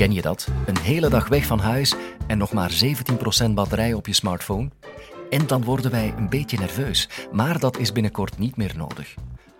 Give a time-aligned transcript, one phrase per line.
[0.00, 0.48] Ken je dat?
[0.66, 1.94] Een hele dag weg van huis
[2.26, 2.70] en nog maar
[3.46, 4.70] 17% batterij op je smartphone?
[5.30, 9.14] En dan worden wij een beetje nerveus, maar dat is binnenkort niet meer nodig.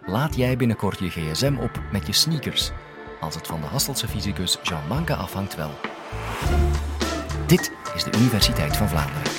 [0.06, 2.70] Laat jij binnenkort je gsm op met je sneakers.
[3.20, 5.70] Als het van de Hasselse fysicus Jean Manka afhangt wel.
[7.46, 9.32] Dit is de Universiteit van Vlaanderen.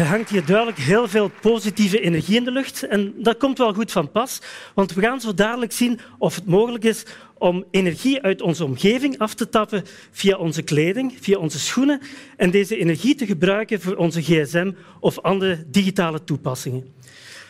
[0.00, 2.82] Er hangt hier duidelijk heel veel positieve energie in de lucht.
[2.82, 4.40] En dat komt wel goed van pas,
[4.74, 7.04] want we gaan zo dadelijk zien of het mogelijk is
[7.38, 12.00] om energie uit onze omgeving af te tappen via onze kleding, via onze schoenen
[12.36, 16.94] en deze energie te gebruiken voor onze gsm of andere digitale toepassingen.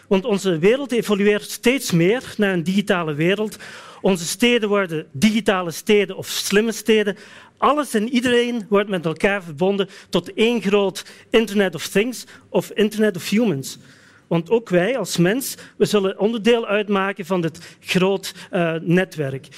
[0.09, 3.57] Want onze wereld evolueert steeds meer naar een digitale wereld.
[4.01, 7.17] Onze steden worden digitale steden of slimme steden.
[7.61, 13.17] Alles en iedereen wordt met elkaar verbonden tot één groot Internet of Things of Internet
[13.17, 13.79] of Humans.
[14.27, 19.49] Want ook wij als mens we zullen onderdeel uitmaken van dit groot uh, netwerk.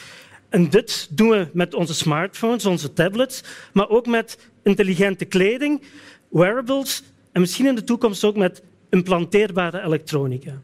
[0.49, 5.83] En dit doen we met onze smartphones, onze tablets, maar ook met intelligente kleding,
[6.29, 10.61] wearables en misschien in de toekomst ook met implanteerbare elektronica.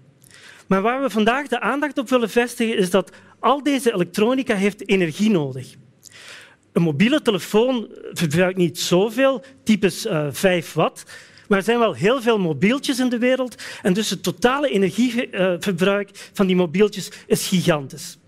[0.66, 4.88] Maar waar we vandaag de aandacht op willen vestigen is dat al deze elektronica heeft
[4.88, 5.76] energie nodig.
[6.78, 11.04] Een mobiele telefoon verbruikt niet zoveel, typisch uh, eh, 5 watt.
[11.48, 16.30] Maar er zijn wel heel veel mobieltjes in de wereld en dus het totale energieverbruik
[16.32, 18.18] van die mobieltjes is gigantisch.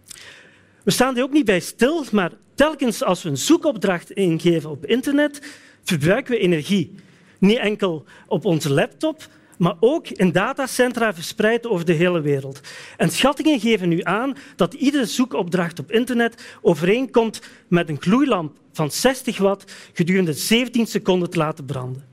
[0.85, 4.87] We staan er ook niet bij stil, maar telkens als we een zoekopdracht ingeven op
[4.87, 5.43] internet,
[5.85, 6.95] verbruiken we energie.
[7.39, 9.29] Niet enkel op onze laptop,
[9.61, 12.61] maar ook in datacentra verspreid over de hele wereld.
[12.97, 18.91] En schattingen geven nu aan dat iedere zoekopdracht op internet overeenkomt met een gloeilamp van
[18.91, 22.10] 60 watt gedurende 17 seconden te laten branden.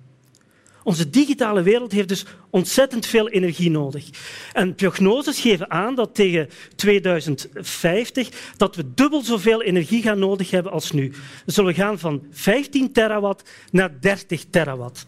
[0.88, 4.10] Onze digitale wereld heeft dus ontzettend veel energie nodig.
[4.54, 10.72] En prognoses geven aan dat tegen 2050 dat we dubbel zoveel energie gaan nodig hebben
[10.72, 11.14] als nu.
[11.46, 15.06] We zullen gaan van 15 terawatt naar 30 terawatt.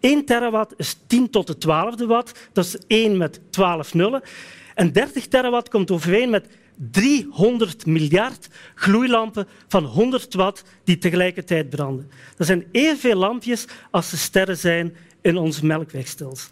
[0.00, 4.22] 1 terawatt is 10 tot de 12e watt, dat is 1 met 12 nullen.
[4.74, 6.46] En 30 terawatt komt overeen met
[6.90, 12.10] 300 miljard gloeilampen van 100 watt die tegelijkertijd branden.
[12.36, 16.50] Dat zijn evenveel lampjes als de sterren zijn in ons melkwegstelsel.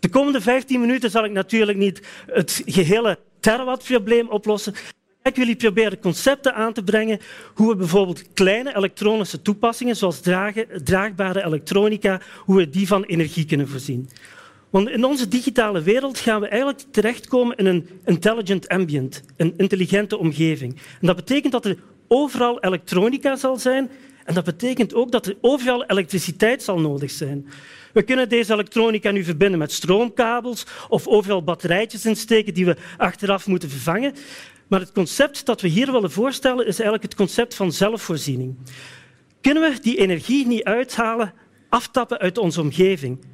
[0.00, 4.74] De komende 15 minuten zal ik natuurlijk niet het gehele terawattprobleem oplossen.
[5.22, 7.20] Ik jullie proberen concepten aan te brengen
[7.54, 10.20] hoe we bijvoorbeeld kleine elektronische toepassingen, zoals
[10.84, 14.08] draagbare elektronica, hoe we die van energie kunnen voorzien.
[14.70, 20.18] Want in onze digitale wereld gaan we eigenlijk terechtkomen in een intelligent ambient, een intelligente
[20.18, 20.76] omgeving.
[21.00, 21.76] En dat betekent dat er
[22.08, 23.90] overal elektronica zal zijn
[24.24, 27.46] en dat betekent ook dat er overal elektriciteit zal nodig zijn.
[27.92, 33.46] We kunnen deze elektronica nu verbinden met stroomkabels of overal batterijtjes insteken die we achteraf
[33.46, 34.14] moeten vervangen.
[34.68, 38.56] Maar het concept dat we hier willen voorstellen is eigenlijk het concept van zelfvoorziening.
[39.40, 41.32] Kunnen we die energie niet uithalen,
[41.68, 43.24] aftappen uit onze omgeving?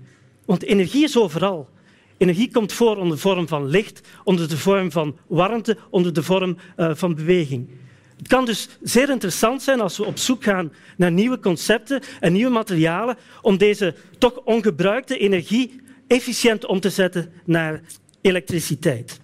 [0.44, 1.69] Want energie is overal.
[2.16, 6.22] Energie komt voor onder de vorm van licht, onder de vorm van warmte, onder de
[6.22, 7.69] vorm uh, van beweging.
[8.18, 12.32] Het kan dus zeer interessant zijn als we op zoek gaan naar nieuwe concepten en
[12.32, 17.82] nieuwe materialen om deze toch ongebruikte energie efficiënt om te zetten naar
[18.20, 19.20] elektriciteit.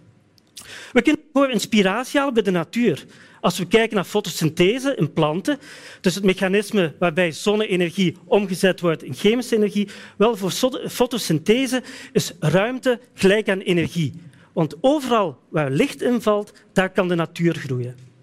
[0.92, 3.04] We kunnen voor inspiratie halen bij de natuur.
[3.40, 5.58] Als we kijken naar fotosynthese in planten,
[6.00, 10.50] dus het mechanisme waarbij zonne-energie omgezet wordt in chemische energie, wel voor
[10.88, 11.82] fotosynthese
[12.12, 14.12] is ruimte gelijk aan energie.
[14.52, 18.13] Want overal waar licht invalt, daar kan de natuur groeien.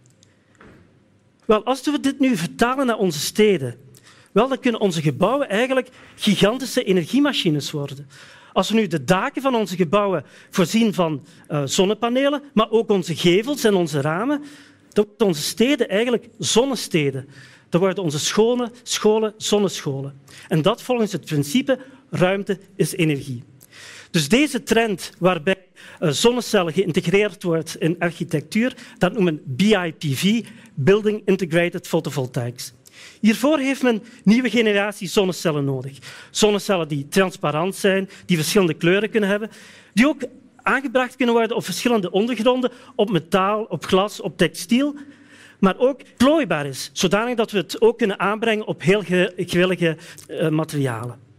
[1.52, 3.76] Wel, als we dit nu vertalen naar onze steden,
[4.32, 8.10] wel, dan kunnen onze gebouwen eigenlijk gigantische energiemachines worden.
[8.54, 13.16] Als we nu de daken van onze gebouwen voorzien van uh, zonnepanelen, maar ook onze
[13.16, 14.44] gevels en onze ramen,
[14.90, 17.28] dan worden onze steden eigenlijk zonnesteden.
[17.70, 20.22] Dan worden onze scholen, scholen zonnescholen.
[20.48, 23.44] En dat volgens het principe ruimte is energie.
[24.12, 25.56] Dus deze trend waarbij
[26.00, 30.44] zonnecellen geïntegreerd wordt in architectuur, dat noemen BIPV,
[30.74, 32.74] Building Integrated Photovoltaics.
[33.20, 35.98] Hiervoor heeft men nieuwe generatie zonnecellen nodig.
[36.32, 39.50] Zonnecellen die transparant zijn, die verschillende kleuren kunnen hebben,
[39.94, 40.22] die ook
[40.62, 44.96] aangebracht kunnen worden op verschillende ondergronden, op metaal, op glas, op textiel,
[45.60, 49.04] maar ook plooibaar is, zodanig dat we het ook kunnen aanbrengen op heel
[49.36, 49.98] gewillige
[50.28, 51.31] uh, materialen.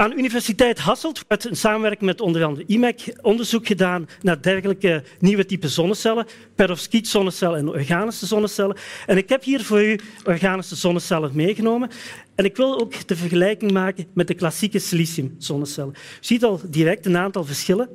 [0.00, 5.02] Aan de Universiteit Hasselt wordt in samenwerking met onder andere IMEC onderzoek gedaan naar dergelijke
[5.18, 8.76] nieuwe typen zonnecellen, perovskiet-zonnecellen en organische zonnecellen.
[9.06, 11.90] En ik heb hier voor u organische zonnecellen meegenomen.
[12.34, 15.94] En ik wil ook de vergelijking maken met de klassieke siliciumzonnecellen.
[15.94, 17.88] U ziet al direct een aantal verschillen.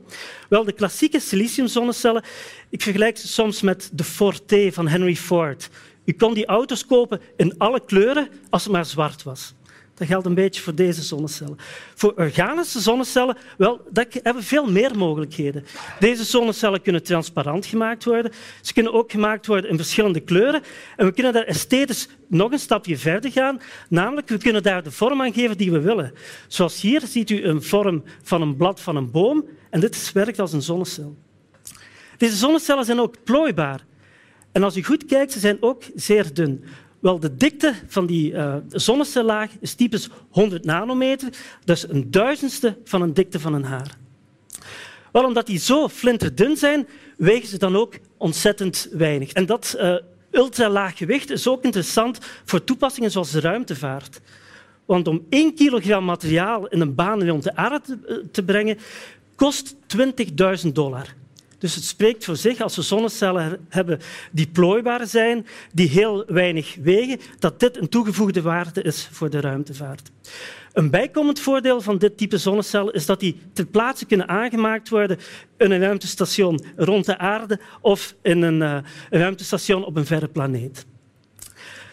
[0.49, 2.23] Wel, de klassieke siliciumzonnecellen,
[2.69, 5.69] ik vergelijk ze soms met de Forte van Henry Ford.
[6.05, 9.53] U kon die auto's kopen in alle kleuren als het maar zwart was.
[9.95, 11.57] Dat geldt een beetje voor deze zonnecellen.
[11.95, 15.65] Voor organische zonnecellen wel, dat hebben veel meer mogelijkheden.
[15.99, 18.31] Deze zonnecellen kunnen transparant gemaakt worden.
[18.61, 20.61] Ze kunnen ook gemaakt worden in verschillende kleuren.
[20.97, 23.61] En we kunnen daar esthetisch nog een stapje verder gaan.
[23.89, 26.13] Namelijk, we kunnen daar de vorm aan geven die we willen.
[26.47, 29.45] Zoals hier ziet u een vorm van een blad van een boom.
[29.69, 31.15] En dit werkt als een zonnecel.
[32.17, 33.85] Deze zonnecellen zijn ook plooibaar.
[34.51, 36.63] En als u goed kijkt, ze zijn ook zeer dun.
[37.03, 41.29] Wel, de dikte van die uh, zonnecellaag is typisch 100 nanometer,
[41.63, 43.97] dus een duizendste van een dikte van een haar.
[45.11, 49.31] Wel, omdat die zo flinterdun zijn, wegen ze dan ook ontzettend weinig.
[49.31, 49.95] En dat uh,
[50.31, 54.21] ultralaag gewicht is ook interessant voor toepassingen zoals de ruimtevaart.
[54.85, 58.77] Want om 1 kilogram materiaal in een baan rond de aarde te, eh, te brengen,
[59.35, 61.13] kost 20.000 dollar.
[61.63, 63.99] Dus het spreekt voor zich als we zonnecellen hebben
[64.31, 69.39] die plooibaar zijn, die heel weinig wegen, dat dit een toegevoegde waarde is voor de
[69.39, 70.11] ruimtevaart.
[70.73, 75.17] Een bijkomend voordeel van dit type zonnecel is dat die ter plaatse kunnen aangemaakt worden
[75.57, 78.77] in een ruimtestation rond de aarde of in een, uh,
[79.09, 80.85] een ruimtestation op een verre planeet.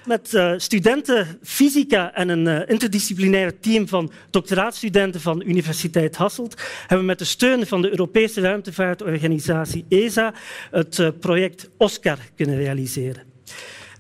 [0.06, 6.98] Met uh, studenten fysica en een uh, interdisciplinair team van doctoraatstudenten van Universiteit Hasselt hebben
[6.98, 10.34] we met de steun van de Europese ruimtevaartorganisatie ESA
[10.70, 13.22] het uh, project OSCAR kunnen realiseren.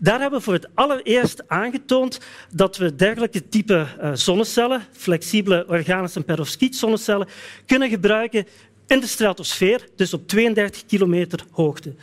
[0.00, 2.20] Daar hebben we voor het allereerst aangetoond
[2.54, 7.28] dat we dergelijke type zonnecellen, flexibele organische en perovskiet-zonnecellen,
[7.66, 8.46] kunnen gebruiken
[8.86, 11.94] in de stratosfeer, dus op 32 kilometer hoogte.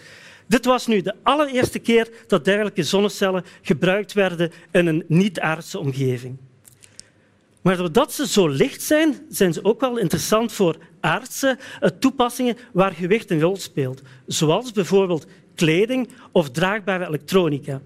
[0.47, 6.38] Dit was nu de allereerste keer dat dergelijke zonnecellen gebruikt werden in een niet-aardse omgeving.
[7.61, 12.57] Maar doordat ze zo licht zijn, zijn ze ook wel interessant voor aardse eh, toepassingen
[12.73, 17.81] waar gewicht een rol speelt, zoals bijvoorbeeld kleding of draagbare elektronica.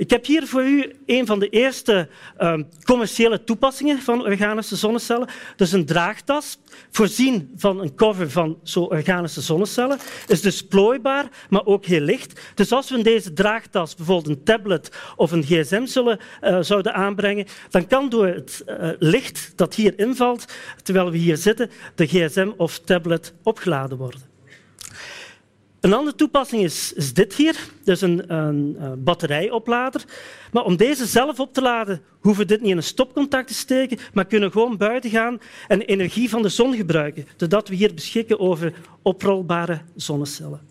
[0.00, 2.08] Ik heb hier voor u een van de eerste
[2.38, 2.54] uh,
[2.84, 5.28] commerciële toepassingen van organische zonnecellen.
[5.56, 6.58] Dus een draagtas,
[6.90, 9.98] voorzien van een cover van zo organische zonnecellen.
[10.26, 12.40] Is dus plooibaar, maar ook heel licht.
[12.54, 16.94] Dus als we in deze draagtas bijvoorbeeld een tablet of een gsm zullen, uh, zouden
[16.94, 20.44] aanbrengen, dan kan door het uh, licht dat hier invalt,
[20.82, 24.29] terwijl we hier zitten, de gsm of tablet opgeladen worden.
[25.80, 30.04] Een andere toepassing is, is dit hier, dus een, een, een, batterijoplader.
[30.52, 33.54] Maar om deze zelf op te laden, hoeven we dit niet in een stopcontact te
[33.54, 35.38] steken, maar kunnen gewoon buiten gaan
[35.68, 38.72] en energie van de zon gebruiken, zodat we hier beschikken over
[39.02, 40.69] oprolbare zonnecellen.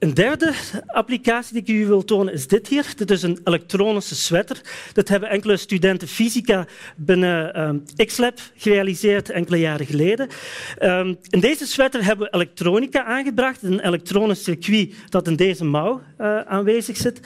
[0.00, 0.54] Een derde
[0.86, 2.92] applicatie die ik u wil tonen is dit hier.
[2.96, 4.60] Dit is een elektronische sweater.
[4.92, 6.66] Dat hebben enkele studenten fysica
[6.96, 10.28] binnen um, X-Lab gerealiseerd enkele jaren geleden.
[10.82, 16.02] Um, in deze sweater hebben we elektronica aangebracht, een elektronisch circuit dat in deze mouw
[16.20, 17.20] uh, aanwezig zit.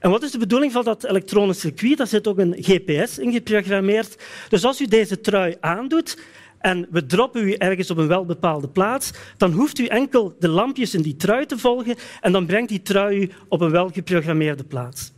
[0.00, 1.96] En wat is de bedoeling van dat elektronisch circuit?
[1.96, 4.22] Daar zit ook een GPS in geprogrammeerd.
[4.48, 6.16] Dus als u deze trui aandoet,
[6.60, 10.94] en we droppen u ergens op een welbepaalde plaats, dan hoeft u enkel de lampjes
[10.94, 15.12] in die trui te volgen en dan brengt die trui u op een welgeprogrammeerde plaats.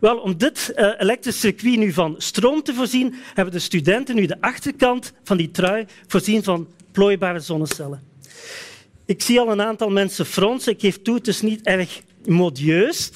[0.00, 4.26] Wel, om dit uh, elektrisch circuit nu van stroom te voorzien, hebben de studenten nu
[4.26, 8.02] de achterkant van die trui voorzien van plooibare zonnecellen.
[9.10, 10.72] Ik zie al een aantal mensen fronsen.
[10.72, 13.12] Ik geef toe, het is niet erg modieus,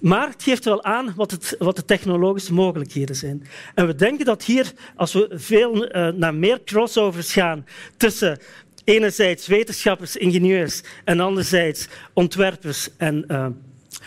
[0.00, 3.46] maar het geeft wel aan wat, het, wat, de technologische mogelijkheden zijn.
[3.74, 8.38] En we denken dat hier, als we veel uh, naar meer crossovers gaan tussen
[8.84, 13.46] enerzijds wetenschappers, ingenieurs en anderzijds ontwerpers en uh,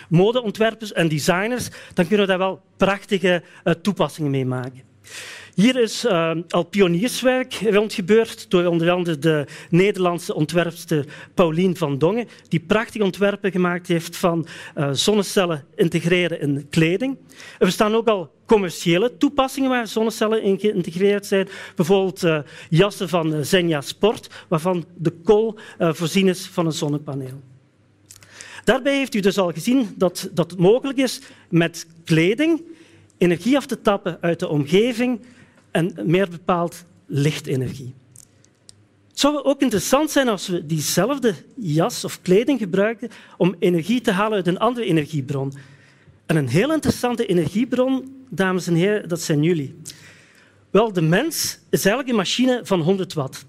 [0.10, 4.95] modeontwerpers en designers, dan kunnen we daar wel prachtige uh, toepassingen mee maken.
[5.56, 12.28] Hier is uh, al pionierswerk rondgebeurd door onder andere de Nederlandse ontwerpster Paulien van Dongen,
[12.48, 14.48] die prachtige ontwerpen gemaakt heeft van
[14.78, 17.18] uh, zonnecellen integreren in kleding.
[17.60, 21.48] Er bestaan ook al commerciële toepassingen waar zonnecellen in geïntegreerd zijn.
[21.76, 27.42] Bijvoorbeeld uh, jassen van Zenja Sport, waarvan de kool voorzien is van een zonnepaneel.
[28.64, 31.20] Daarbij heeft u dus al gezien dat, dat mogelijk is
[31.50, 32.62] met kleding
[33.18, 35.22] energie af te tappen uit de omgeving
[35.72, 37.94] en meer bepaald lichtenergie.
[39.10, 44.12] Het zou ook interessant zijn als we diezelfde jas of kleding gebruikten om energie te
[44.12, 45.54] halen uit een andere energiebron.
[46.26, 49.76] En een heel interessante energiebron, dames en heren, dat zijn jullie.
[50.70, 53.46] Wel, de mens is eigenlijk een machine van 100 watt.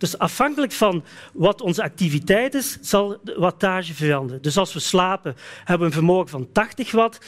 [0.00, 4.42] Dus afhankelijk van wat onze activiteit is, zal de wattage veranderen.
[4.42, 7.18] Dus als we slapen, hebben we een vermogen van 80 watt.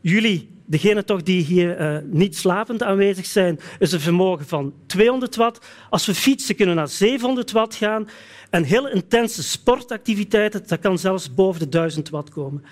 [0.00, 5.36] Jullie, degenen toch die hier uh, niet slapend aanwezig zijn, is een vermogen van 200
[5.36, 5.66] watt.
[5.90, 8.08] Als we fietsen, kunnen we naar 700 watt gaan.
[8.50, 12.64] En heel intense sportactiviteiten, dat kan zelfs boven de 1000 watt komen.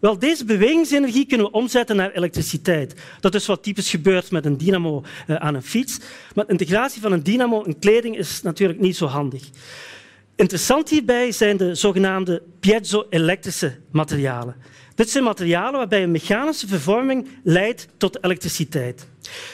[0.00, 2.94] Wel, deze bewegingsenergie kunnen we omzetten naar elektriciteit.
[3.20, 5.98] Dat is wat typisch gebeurt met een dynamo uh, aan een fiets.
[6.34, 9.42] Maar integratie van een dynamo in kleding is natuurlijk niet zo handig.
[10.36, 14.56] Interessant hierbij zijn de zogenaamde piezo-elektrische materialen.
[14.94, 19.06] Dit zijn materialen waarbij een mechanische vervorming leidt tot elektriciteit.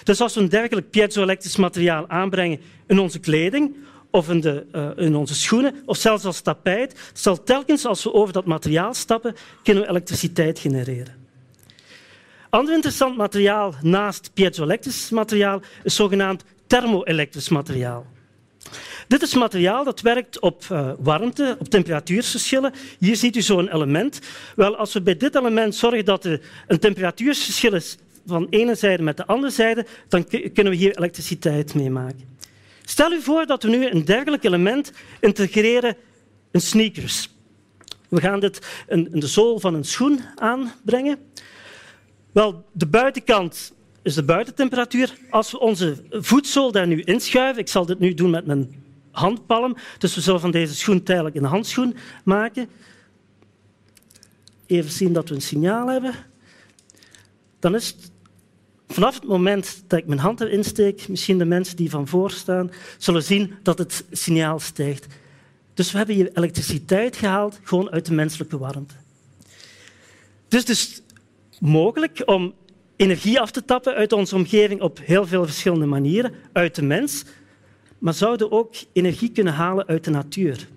[0.05, 3.77] Dus als we een dergelijk piezo-elektrisch materiaal aanbrengen in onze kleding
[4.13, 8.13] of in, de, uh, in, onze schoenen, of zelfs als tapijt, zal telkens als we
[8.13, 11.21] over dat materiaal stappen, kunnen we elektriciteit genereren.
[12.51, 18.07] Ander interessant materiaal naast piezoelektrisch materiaal is zogenaamd thermoelektrisch materiaal.
[19.09, 22.73] Dit is materiaal dat werkt op uh, warmte, op temperatuurverschillen.
[22.99, 24.21] Hier ziet u zo'n element.
[24.57, 28.75] Wel, als we bij dit element zorgen dat er een temperatuurverschil is van de ene
[28.75, 32.31] zijde met de andere zijde, dan kunnen we hier elektriciteit mee maken.
[32.85, 35.97] Stel u voor dat we nu een dergelijk element integreren
[36.51, 37.31] in sneakers.
[38.09, 41.19] We gaan dit in de zool van een schoen aanbrengen.
[42.33, 43.73] Wel, de buitenkant
[44.03, 45.15] is de buitentemperatuur.
[45.31, 49.77] Als we onze voetzool daar nu inschuiven, ik zal dit nu doen met mijn handpalm,
[49.99, 52.69] dus we zullen van deze schoen tijdelijk een handschoen maken.
[54.67, 56.15] Even zien dat we een signaal hebben.
[57.59, 57.97] Dan is
[58.93, 62.31] Vanaf het moment dat ik mijn hand erin steek, misschien de mensen die van voor
[62.31, 65.07] staan, zullen zien dat het signaal stijgt.
[65.75, 68.95] Dus we hebben hier elektriciteit gehaald gewoon uit de menselijke warmte.
[70.49, 71.03] Het is dus
[71.61, 72.55] mogelijk om
[72.97, 77.25] energie af te tappen uit onze omgeving op heel veel verschillende manieren, uit de mens,
[77.99, 80.69] maar zouden ook energie kunnen halen uit de natuur.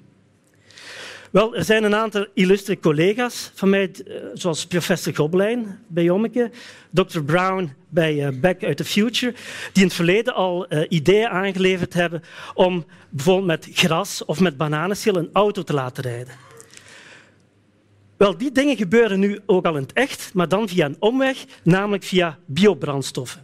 [1.36, 6.52] Wel, er zijn een aantal illustre collega's van mij, eh, zoals professor Gobelijn bij Jommeke,
[6.90, 7.20] Dr.
[7.20, 9.34] Brown bij eh, Back uit the Future,
[9.72, 12.24] die in het verleden al uh, ideeën aangeleverd hebben
[12.54, 16.34] om bijvoorbeeld met gras of met bananenschil een auto te laten rijden.
[18.18, 21.46] Wel, die dingen gebeuren nu ook al in het echt, maar dan via een omweg,
[21.64, 23.42] namelijk via biobrandstoffen.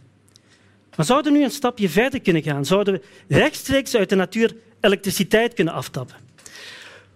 [0.96, 2.64] Maar zouden we nu een stapje verder kunnen gaan?
[2.64, 6.31] Zouden we rechtstreeks uit de natuur elektriciteit kunnen aftappen?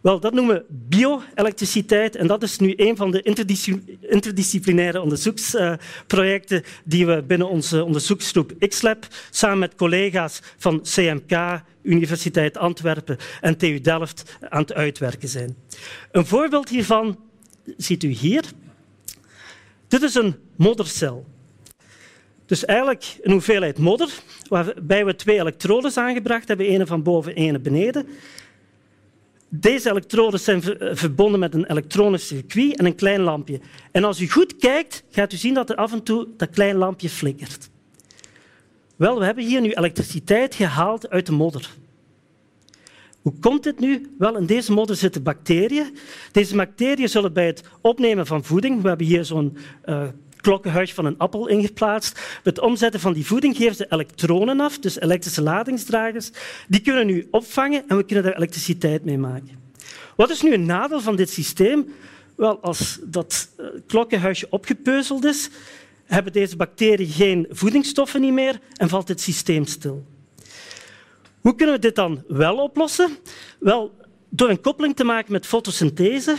[0.06, 3.22] Wel, dat noemen we bio-elektriciteit en dat is nu een van de
[4.00, 13.16] interdisciplinaire onderzoeksprojecten die we binnen onze onderzoeksgroep XLab samen met collega's van CMK, Universiteit Antwerpen
[13.40, 15.56] en TU Delft aan het uitwerken zijn.
[16.12, 17.18] Een voorbeeld hiervan
[17.76, 18.44] ziet u hier.
[19.88, 21.26] Dit is een moddercel.
[22.46, 24.10] Dus eigenlijk een hoeveelheid modder,
[24.48, 28.06] waarbij we twee elektrodes aangebracht hebben, ene van boven en ene beneden.
[29.48, 30.62] Deze elektroden zijn
[30.96, 33.60] verbonden met een elektronisch circuit en een klein lampje.
[33.92, 36.76] En als u goed kijkt, gaat u zien dat er af en toe dat klein
[36.76, 37.70] lampje flikkert.
[38.96, 41.70] Wel, we hebben hier nu elektriciteit gehaald uit de modder.
[43.22, 44.14] Hoe komt dit nu?
[44.18, 45.96] Wel, in deze modder zitten bacteriën.
[46.32, 50.02] Deze bacteriën zullen bij het opnemen van voeding, we hebben hier zo'n uh,
[50.46, 52.20] klokkenhuis van een appel ingeplaatst.
[52.42, 56.30] Het omzetten van die voeding geven ze elektronen af, dus elektrische ladingsdragers.
[56.68, 59.50] Die kunnen nu opvangen en we kunnen daar elektriciteit mee maken.
[60.16, 61.94] Wat is nu een nadeel van dit systeem?
[62.36, 65.48] Wel, als dat eh, klokkenhuisje opgepeuzeld is,
[66.04, 70.04] hebben deze bacteriën geen voedingsstoffen niet meer en valt het systeem stil.
[71.40, 73.16] Hoe kunnen we dit dan wel oplossen?
[73.58, 73.94] Wel,
[74.28, 76.34] door een koppeling te maken met fotosynthese.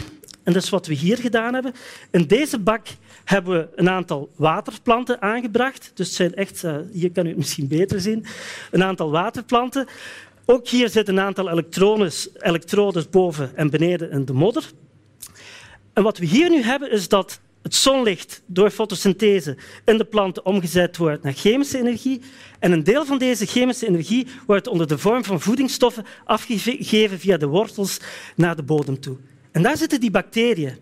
[0.48, 1.74] En dat is wat we hier gedaan hebben.
[2.12, 2.88] In deze bak
[3.24, 5.92] hebben we een aantal waterplanten aangebracht.
[5.94, 8.26] Dus zijn echt, eh, hier kan u het misschien beter zien,
[8.72, 9.88] een aantal waterplanten.
[10.46, 11.50] Ook hier zitten een aantal
[12.40, 14.72] elektrodes boven en beneden in de modder.
[15.94, 20.46] En wat we hier nu hebben, is dat het zonlicht door fotosynthese in de planten
[20.46, 22.22] omgezet wordt naar chemische energie.
[22.60, 27.38] En een deel van deze chemische energie wordt onder de vorm van voedingsstoffen afgegeven via
[27.38, 28.00] de wortels
[28.36, 29.18] naar de bodem toe.
[29.58, 30.78] En daar zitten die bacteriën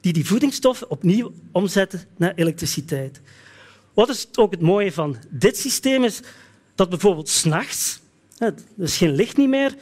[0.00, 3.20] die die voedingsstoffen opnieuw omzetten naar elektriciteit.
[3.94, 6.20] Wat is ook het mooie van dit systeem is
[6.74, 8.00] dat bijvoorbeeld s'nachts,
[8.38, 9.74] er is geen licht niet meer,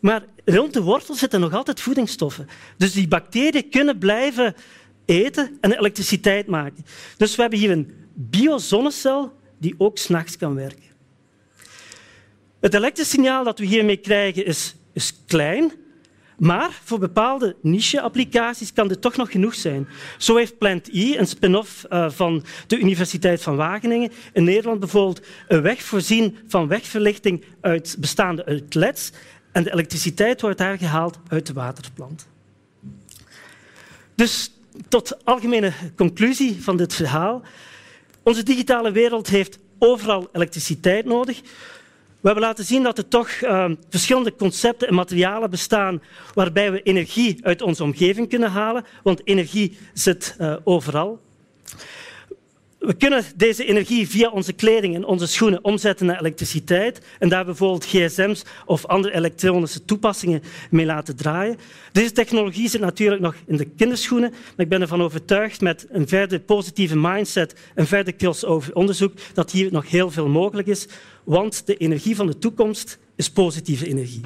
[0.00, 2.48] maar rond de wortel zitten nog altijd voedingsstoffen.
[2.76, 4.54] Dus die bacteriën kunnen blijven
[5.04, 6.84] eten en elektriciteit maken.
[7.16, 10.90] Dus we hebben hier een biozonnecel die ook s'nachts kan werken.
[12.60, 15.72] Het elektrische signaal dat we hiermee krijgen is, is klein,
[16.38, 19.88] Maar voor bepaalde niche-applicaties kan dit toch nog genoeg zijn.
[20.18, 25.26] Zo heeft Plant E, een spin-off uh, van de Universiteit van Wageningen, in Nederland bijvoorbeeld
[25.48, 29.12] een weg voorzien van wegverlichting uit bestaande uit LED's
[29.52, 32.26] en de elektriciteit wordt daar gehaald uit de waterplant.
[34.14, 34.52] Dus
[34.88, 37.42] tot algemene conclusie van dit verhaal.
[38.22, 41.40] Onze digitale wereld heeft overal elektriciteit nodig.
[42.22, 46.02] We hebben laten zien dat er toch uh, verschillende concepten en materialen bestaan
[46.34, 51.20] waarbij we energie uit onze omgeving kunnen halen, want energie zit uh, overal.
[52.82, 57.44] We kunnen deze energie via onze kleding en onze schoenen omzetten naar elektriciteit en daar
[57.44, 61.56] bijvoorbeeld gsm's of andere elektronische toepassingen mee laten draaien.
[61.92, 66.08] Deze technologie zit natuurlijk nog in de kinderschoenen, maar ik ben ervan overtuigd met een
[66.08, 70.86] verder positieve mindset en verder crossover onderzoek dat hier nog heel veel mogelijk is,
[71.24, 74.20] want de energie van de toekomst is positieve energie.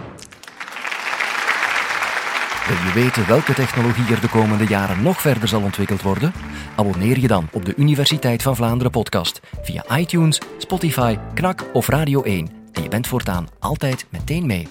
[2.66, 6.32] Wil je weten welke technologie er de komende jaren nog verder zal ontwikkeld worden?
[6.76, 12.22] Abonneer je dan op de Universiteit van Vlaanderen podcast via iTunes, Spotify, Knak of Radio
[12.22, 12.48] 1.
[12.72, 14.68] En je bent voortaan altijd meteen mee.